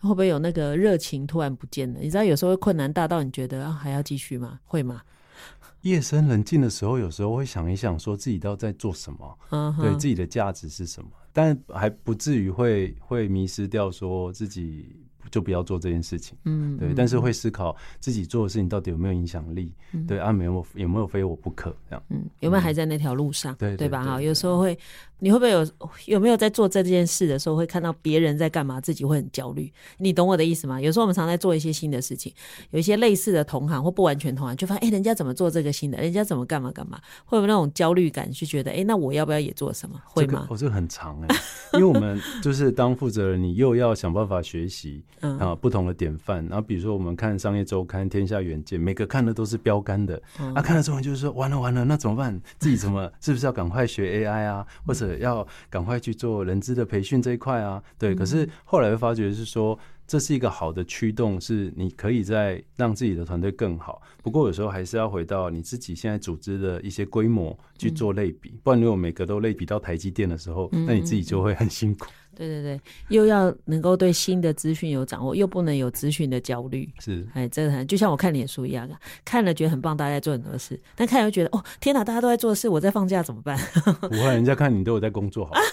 [0.00, 2.00] 会不会有那个热情突然不见了？
[2.00, 4.58] 你知道有时候困难大到你觉得啊还要继续吗？
[4.64, 5.02] 会吗？
[5.82, 9.38] 夜深人静的时候，有时候会想一想，说自己到底在做什么？
[9.52, 11.08] 嗯，对自己的价值是什么？
[11.32, 14.96] 但还不至于会会迷失掉，说自己。
[15.34, 24.04] 就不要做这件事情，嗯，对，但是会思考自己做的事情到底有没有影响力，嗯、对，啊，没有有没有非我不可这样，嗯，有没有还在那条路上，对对吧？
[24.04, 24.78] 哈，有时候会，
[25.24, 25.66] 你会不会有
[26.04, 29.72] 有没有在做这件事的时候，会看到别人在干嘛，自己会很焦虑？
[29.96, 30.78] 你懂我的意思吗？
[30.78, 32.30] 有时候我们常在做一些新的事情，
[32.72, 39.98] 有一些类似的同行或不完全同行，就发现哎、欸，人家怎么做这个新的，人家怎么干嘛干嘛，会有那种焦虑感，就觉得哎、欸，那我要不要也做什么？
[40.04, 40.42] 会吗？
[40.42, 41.34] 这个、哦，这个很长哎，
[41.72, 45.02] 因为我们就是当负责人，你又要想办法学习。
[45.20, 52.38] 嗯、啊，不同的典范，然后比如说我们看商业周刊、天下远见，每个看的都是标杆的，嗯、啊，看了之后就是说完了完了，那怎么办？
[52.58, 58.14] 自己怎么是不是要赶快学 AI 啊，或者对，要赶快去做人资的培训这一块啊，对。
[58.14, 59.78] 可是后来会发觉是说。
[60.06, 64.02] 这是一个好的驱动，是你可以在让自己的团队更好。
[64.22, 72.10] 不过有时候还是要回到你自己现在组织的一些规模去做类比，不然如果每个都类比到台积电的时候，那你自己就会很辛苦。
[72.34, 76.88] 对对对，又要能够对新的资讯有掌握，又不能有资讯的焦虑。
[76.98, 78.88] 是，哎，这个很就像我看脸书一样，
[79.24, 83.56] 看了觉得很棒，大家在做很多事，但看了又觉得哦，天哪，大家都在做事，我在放假怎么办？
[84.02, 85.54] 不会，人家看你都有在工作，好。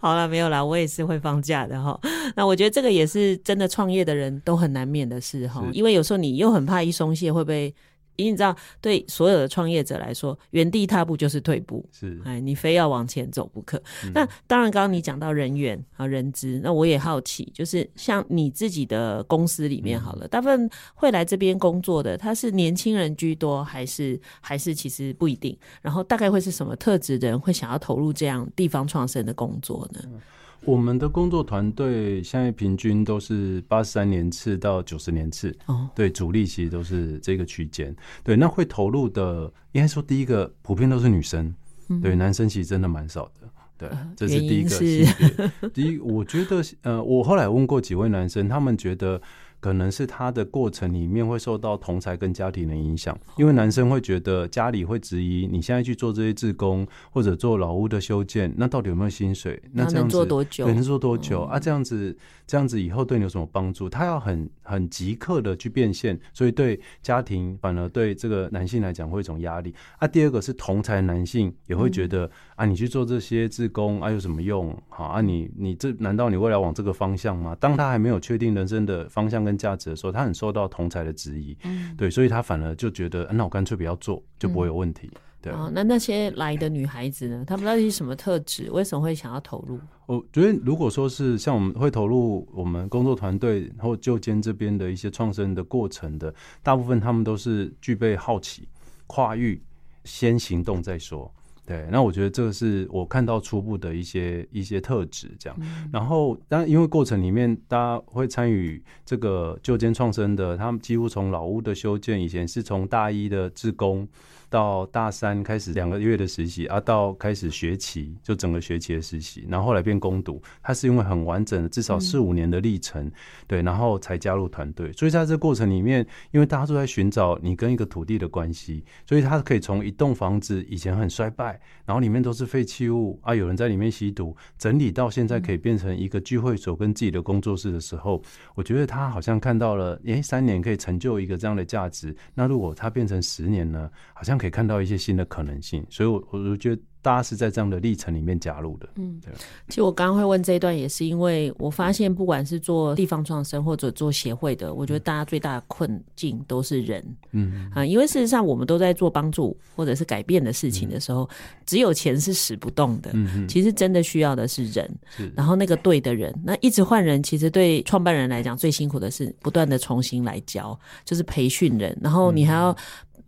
[0.00, 1.98] 好了，没有啦，我也是会放假的哈。
[2.34, 7.72] 那我觉得这个也是真的，创业的人都很难免的事哈，因为有时候你又很怕一松懈会被。
[8.16, 11.84] 因为你知道，对所有的创业者来说，原地踏步就是退步。
[11.92, 13.76] 是，哎，你非要往前走不可。
[14.04, 25.56] 嗯、那当然，刚刚你讲到人员啊人资，那我也好奇，就是像你自己的公司里面好了，嗯、大部分会来这边工作的，他是年轻人居多，还是还是其实不一定？
[25.80, 30.00] 然后大概会是什么特质的人会想要投入这样地方创生的工作呢？
[30.04, 30.20] 嗯
[30.64, 37.94] 我们的工作团队现在平均都是八十三年次到九十年次，哦，对，主力其实都是这个区间。
[38.22, 41.54] 对，那会投入的，应该说第一个普遍都是女生，
[41.88, 43.48] 嗯、对，男生其实真的蛮少的。
[43.76, 45.68] 对，这是第一个性别。
[45.70, 49.20] 第一，我觉得，呃，我后来问过几位男生，他们觉得。
[49.62, 59.62] 可能是他的过程里面会受到同才跟家庭的影响，因为男生会觉得家里会质疑你现在去做这些志工或者做老屋的修建，那到底有没有薪水？
[59.72, 60.66] 那这样子能做多久？
[60.66, 61.60] 能做多久啊？
[61.60, 63.88] 这样子这样子以后对你有什么帮助？
[63.88, 70.08] 他要很很即刻的去变现，所以对家庭反而对这个男性来讲会有一种压力啊。
[70.08, 74.76] 第二个是同才男性也会觉得、嗯、啊，你去做这些自工啊有什么用？
[74.88, 77.56] 好啊你，你你这难道你未来往这个方向吗？
[77.58, 85.10] 当他还没有确定人生的方向跟价值的时候，他很受到同才的质疑，嗯，对，所以他反而就觉得，那我干脆不要做，就不会有问题。
[85.12, 87.44] 嗯、对，哦，那那些来的女孩子呢？
[87.46, 88.70] 她们到底是什么特质？
[88.70, 89.80] 为什么会想要投入？
[90.06, 98.68] 我觉得，如果说是像我们会投入我们工作团队或就监这边的一些创生的过程的，大部分他们都是具备好奇、
[99.06, 99.62] 跨域、
[100.04, 101.32] 先行动再说。
[101.64, 105.56] 对，那我觉得这个是我看到初步的一些一些特质，这样。
[105.60, 114.06] 嗯、然后，当然因为过程里面大家会参与这个旧监创生的，他们几乎从老屋的修建，以前是从大一的志工。
[114.52, 123.12] 到大三开始两个月的实习啊，到开始学期就整个学期的实习，然后后来变攻读，他是因为很完整的至少四五年的历程，嗯、
[123.46, 124.92] 对，然后才加入团队。
[124.92, 138.22] 所以在这过程里面，因为大家都在寻找你跟一个土地的关系，所以他可以从一栋房子以前很衰败，然后里面都是废弃物啊，有人在里面吸毒，整理到现在可以变成一个聚会所跟自己的工作室的时候，
[138.54, 142.14] 我觉得他好像看到了，诶，三年可以成就一个这样的价值。
[142.34, 143.88] 那如果他变成十年呢？
[144.12, 148.88] 好像可以看到一些新的可能性，所以，我我觉得大家是在这样的历程里面加入的。
[148.96, 149.32] 嗯，对。
[149.68, 157.04] 其实我刚刚会问这一段，也是因为我发现，不管是做地方创生或者做协会的，我觉得大家最大的困境都是人。
[157.30, 161.28] 嗯啊，因为事实上，我们都在做帮助或者是改变的事情的时候，
[161.64, 163.12] 只有钱是使不动的。
[163.14, 164.92] 嗯，其实真的需要的是人。
[165.16, 165.32] 是。
[165.36, 172.76] 然后那个对的人，那一直换人，其实对创办人来讲最辛苦的是不断的重新来教，就是培训人，然后你还要。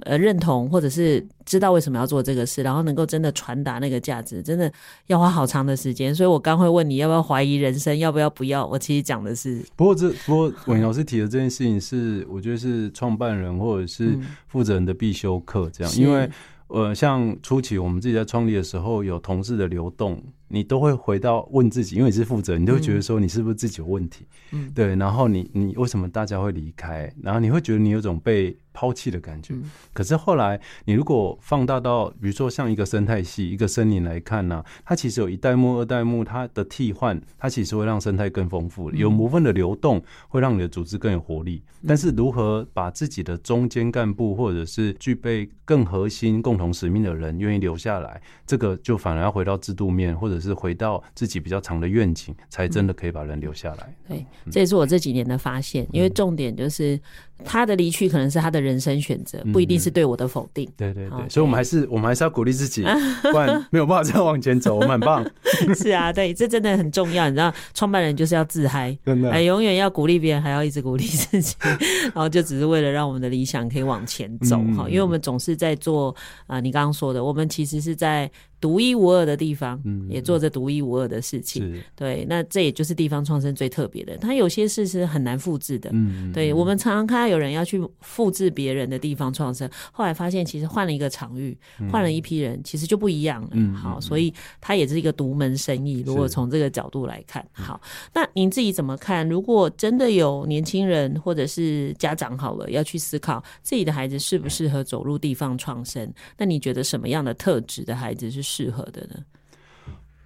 [0.05, 4.71] 呃，认同或者是知道为什么要做这个事，然后能够真的传达那个价值，真的
[5.07, 6.15] 要花好长的时间。
[6.15, 8.67] 所以我刚会问你要不要怀疑人生，要不要不要？
[8.67, 16.31] 我其实讲的是，不过这不过伟老师提的这件事情是，我觉得是创办人或者是负责人的必修课，这样，嗯、因为
[16.69, 20.21] 呃，像初期我们自己在创立的时候，有同事的流动，
[20.55, 24.25] 你都会回到问自己，因为你是负责人，你都会觉得说你是不是自己有问题？
[24.53, 27.13] 嗯，对，然后你你为什么大家会离开？
[27.21, 28.57] 然后你会觉得你有种被。
[28.77, 29.55] 抛弃的感觉，
[29.93, 41.63] 可是后来你如果放大到，比如说像一个生态系、一个森林来看呢、啊，它其实有一代目、二代目，它的替换，它其实会让生态更丰富，有部分的流动会让你的组织更有活力。
[41.87, 53.95] 但是如何把自己的中间干部或者是具备更核心共同使命的人愿意留下来，这个就反而要回到制度面，或者是回到自己比较长的愿景，才真的可以把人留下来。
[54.09, 57.01] 对，这也是我这几年的发现，因为重点就是。
[57.43, 60.65] 他的离去可能是他的人生选择，不一定是对我的否定。
[60.67, 62.83] 嗯、对对对，所以我们还是我们还是要鼓励自己，
[63.33, 64.77] 不然没有办法再往前走。
[64.77, 65.25] 我们很棒。
[65.75, 67.29] 是啊，对，这真的很重要。
[67.29, 71.57] 你知道，创办人就是要自嗨，真的，永远要鼓励别人，还要一直鼓励自己，
[72.15, 74.85] 然后就只是为了让我们的理想可以往前走哈。
[74.87, 76.15] 嗯、因为我们总是在做
[76.47, 78.31] 啊、呃，你刚刚说的，我们其实是在。
[78.61, 81.71] 独一无二的地方，也做着独一无二的事情。
[81.71, 84.17] 嗯、对，那这也就是地方创生最特别的。
[84.17, 85.91] 它有些事是很难复制的。
[85.93, 91.57] 嗯，对，我们常常看到有人要去复制别人的地方创生，后来发现其实换了一个场域，
[91.91, 93.49] 换了一批人，其实就不一样了。
[93.53, 96.03] 嗯，好，所以它也是一个独门生意。
[96.07, 97.81] 如果从这个角度来看，好，
[98.13, 99.29] 那您自己怎么看？
[99.29, 109.25] 如果真的有年轻人或者是家长好了要去思考自己的孩子适不适合走入地方创生，那你觉得什么样的特质的孩子是适合的呢？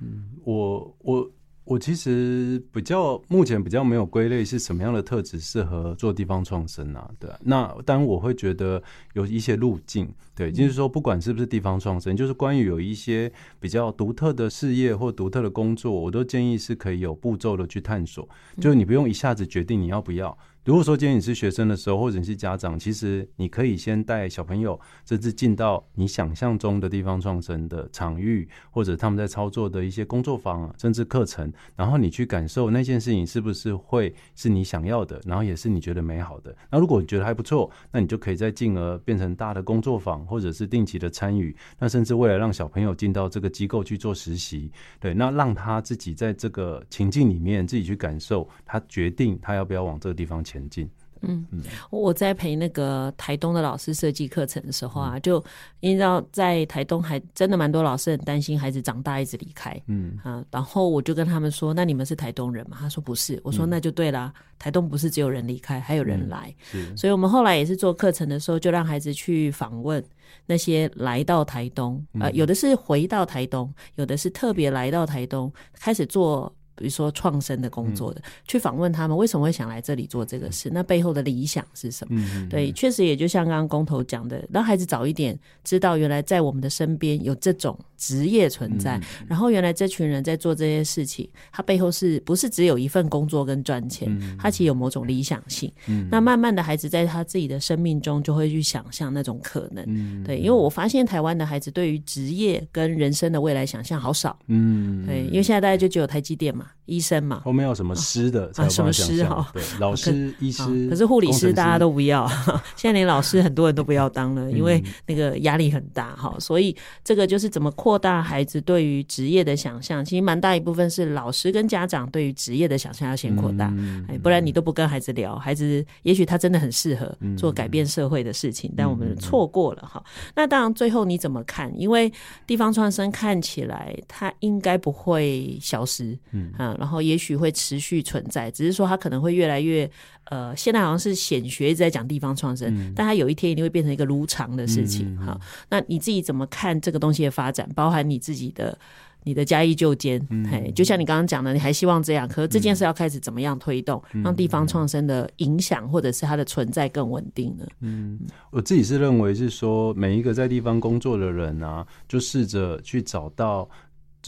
[0.01, 1.31] 嗯，我我。
[1.69, 7.11] 我其实比较目前比较没有归类是什么样的特质适合做地方创生啊？
[7.19, 18.27] 对，那当然我会觉得有一些路径，对，就是说不管是不是地方创生，就是关于有一些比较独特的事业或独特的工作，我都建议是可以有步骤的去探索，
[18.59, 20.37] 就是你不用一下子决定你要不要。
[20.69, 36.55] 如果说今天你是学生的时候，或者是家长，其实你可以先带小朋友，甚至进到你想象中的地方创生的场域，或者他们在操作的一些工作坊，甚至课程，然后你去感受那件事情是不是会是你想要的，然后也是你觉得美好的。
[36.71, 41.57] 那如果你觉得还不错，那你就可以再进而变成大的工作坊，或者是定期的参与。
[41.79, 50.58] 那甚至为了让小朋友进到这个机构去做实习，对，那让他自己在这个情境里面自己去感受，他决定他要不要往这个地方前。
[50.59, 50.91] 前进。
[51.23, 51.45] 嗯，
[51.91, 55.45] 我在陪那个台东的老师设计课程的时候啊，就
[55.81, 59.77] 你知道，在台东还真的蛮多老师很担心孩子长大一直离开。
[59.89, 70.01] 嗯啊，然后我就跟他们说：“那你们是台东人吗？”他说：“不是。”我说：“那就对啦，台东不是只有人离开，还有人来。”是，所以我们后来也是做课程的时候，就让孩子去访问
[70.47, 76.55] 那些来到台东，呃，有的是回到台东，有的是特别来到台东开始做。
[76.79, 82.21] 比如说创生的工作的，嗯、去访问他们为什么会想来这里做这个事，那背后的理想是什么？
[82.35, 94.09] 嗯、对，确实也就像刚刚工头讲的，让孩子早一点知道，原来在我们的身边有这种职业存在，嗯、然后原来这群人在做这些事情，他背后是不是只有一份工作跟赚钱？
[94.21, 95.73] 嗯、他其实有某种理想性。
[95.89, 99.85] 嗯、那慢慢的孩子在他自己的生命中就会去想象那种可能。
[99.89, 104.39] 嗯、对，因为我发现台湾的孩子对于职业跟人生的未来想象好少。
[104.47, 106.68] 嗯，对，因为现在大家就只有台积电嘛。
[106.87, 108.69] 医生嘛，后面有什么师的啊？
[108.69, 109.51] 什么师哈？
[109.53, 110.89] 对，老师、医师。
[110.89, 112.27] 可是护理师大家都不要，
[112.77, 116.35] 现在连老师很多人都不要当了，因为那个压力很大哈。
[116.39, 120.03] 所以这个就是怎么扩大孩子对于职业的想象。
[120.05, 123.73] 其实蛮大一部分是老师跟家长对于职业的想象要先扩大，
[124.09, 130.03] 哎，不然你都不跟孩子聊，孩子也许他真的很适合做改变社会的事情，但我们错过了哈。
[130.35, 131.71] 那当然最后你怎么看？
[131.79, 132.11] 因为
[132.47, 136.77] 地方创生看起来它应该不会消失，嗯啊。
[136.79, 139.91] 然后也许会持续存在，只是说它可能会越来越
[140.25, 145.41] 呃，现在好像是显学一直在讲地方创生，嗯、但它有一天一定会变成一个如常的事情哈、嗯嗯。
[145.71, 147.67] 那你自己怎么看这个东西的发展？
[147.75, 148.79] 包含你自己的
[149.25, 157.67] 你的嘉义旧监，嘿、嗯，就像你刚刚讲的，你还希望这样，可是这件事要开始怎么样推动，嗯、让地方创生的影响或者是它的存在更稳定呢？
[157.81, 158.19] 嗯，
[158.51, 163.69] 我自己是认为是说，每一个在地方工作的人啊，就试着去找到。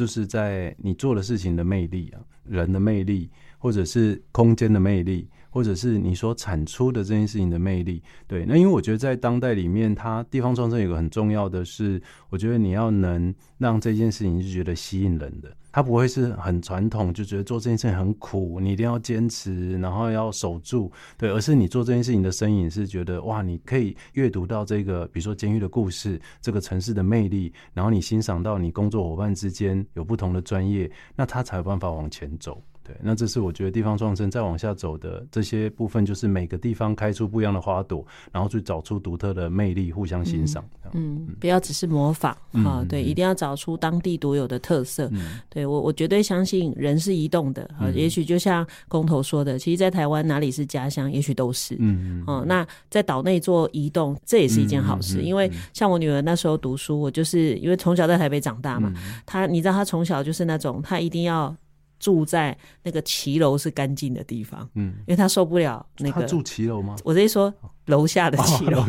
[0.00, 3.28] 就是在你做的事情的魅力啊，人的魅力，
[3.58, 8.02] 或者是空间的魅力，或者是你所产出的这件事情的魅力。
[8.26, 15.54] 对，那因为我觉得在当代里面，它地方创生有个很重要的是，我觉得你要能让这件事情是觉得吸引人的。
[15.72, 32.60] 它不会是很传统，就觉得做这件事情很苦，你一定要坚持，然后要守住，对，而是你做这件事情的身影是觉得哇，你可以阅读到这个，比如说监狱的故事，这个城市的魅力，然后你欣赏到你工作伙伴之间有不同的专业，那他才有办法往前走。
[32.82, 40.64] 对，那这是我觉得地方创生再往下走的这些部分，就是每个地方开出不一样的花朵，然后去找出独特的魅力，互相欣赏。
[40.92, 45.10] 嗯，不要只是模仿啊，对，一定要找出当地独有的特色。
[45.48, 47.88] 对我，我绝对相信人是移动的啊。
[47.94, 51.76] 也许就像工头说的，其实，在台湾哪里是家乡，也许都是。
[51.78, 52.44] 嗯嗯。
[52.48, 58.92] 那在岛内做移动，这也是一件好事，因为像我女儿那时候读书，我就是因为从小在台北长大嘛，
[59.24, 61.54] 她你知道，她从小就是那种，她一定要。
[62.00, 66.22] 住在那个骑楼是干净的地方，嗯，因为他受不了那个。
[66.22, 66.96] 他住骑楼吗？
[67.04, 67.54] 我直接说。
[67.90, 68.82] 楼下的骑楼，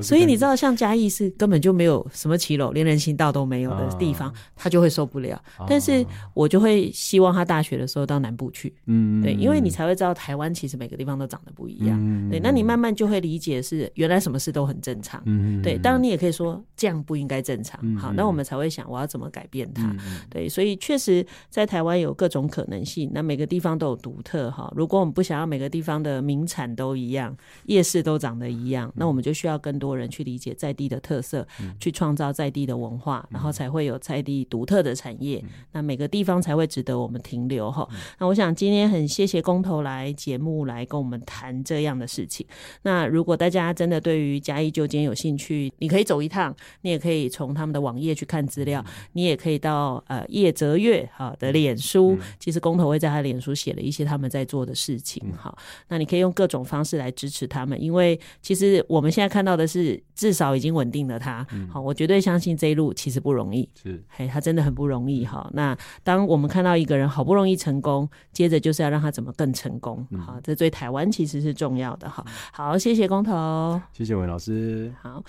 [0.00, 5.38] 所以你知道，像嘉义是根本就没有什么骑楼，连人行道都没有的地方，他就会受不了。
[5.68, 6.02] 但是
[6.32, 15.76] 我就会希望他大学的时候到南部去，嗯，对，因为你才会知道台湾其实每个地方都长得不一样，对，那你慢慢就会理解是原来什么事都很正常，嗯，对。
[15.76, 19.94] 当然你也可以说这样不应该正常，好，那我们才会想我要怎么改变它，
[20.30, 24.72] 对，所以确实在台湾有各种可能性，那每个地方都有独特哈。
[24.76, 27.36] 如果我们不想要每个地方的名产都一样，
[27.66, 28.43] 夜市都长得。
[28.44, 31.46] 的一样，那我们就需要更多人去理解在地的特色，
[31.80, 35.42] 去创造在地的文化，然后才会有在地独特的产业，
[35.72, 37.88] 那每个地方才会值得我们停留哈。
[38.18, 42.46] 那我想今天很谢谢工头来节目来跟我们谈这样的事情。
[42.82, 55.56] 那如果大家真的对于嘉义旧监有兴趣，你可以走一趟，你也可以从他们的网页去看资料，你也可以到呃叶泽月哈的脸书，其实工头会在他脸书写了一些他们在做的事情哈。
[55.88, 61.46] 那你可以用各种方式来支持他们，因为其实我们现在看到的是至少已经稳定了他。
[61.70, 64.02] 好，我绝对相信这一路其实不容易，是。
[64.08, 65.24] 嘿，他真的很不容易。
[65.24, 65.48] 哈。
[65.52, 72.08] 那当我们看到一个人好不容易成功，接着就是要让他怎么更成功，好，这对台湾其实是重要的。
[72.08, 72.24] 哈。
[72.52, 75.22] 好，谢谢工头，谢谢文老师，好。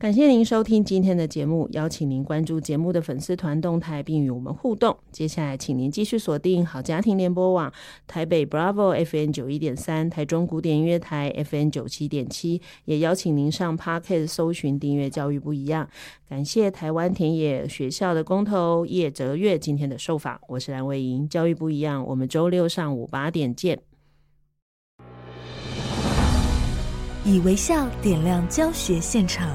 [0.00, 4.96] 感谢您收听今天的节目，邀请您关注节目的粉丝团动态，并与我们互动。
[5.12, 7.70] 接下来，请您继续锁定好家庭联播网
[8.06, 15.86] 台北 Bravo FM 九一点三，台中古典音乐台 FM 九七点七，也邀请您上 Podcast 搜寻订阅教育不一样。
[16.26, 23.78] 感谢台湾田野学校的工头叶哲月今天的受访，我是蓝伟莹，教育不一样，我们周六上午八点见。
[27.22, 29.54] 以微笑点亮教学现场。